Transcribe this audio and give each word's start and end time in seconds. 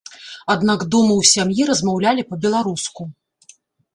Аднак 0.53 0.79
дома 0.95 1.11
ў 1.15 1.23
сям'і 1.33 1.67
размаўлялі 1.69 2.25
па-беларуску. 2.31 3.01